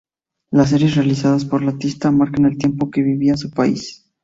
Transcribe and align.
Las 0.49 0.71
series 0.71 0.95
realizadas 0.95 1.45
por 1.45 1.61
la 1.61 1.69
artista, 1.73 2.09
marcan 2.09 2.45
el 2.45 2.57
tiempo 2.57 2.89
que 2.89 3.03
vivía 3.03 3.37
su 3.37 3.51
país. 3.51 4.03